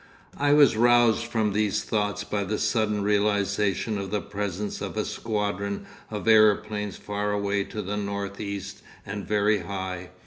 [0.35, 5.05] 'I was roused from these thoughts by the sudden realisation of the presence of a
[5.05, 10.09] squadron of aeroplanes far away to the north east and very high.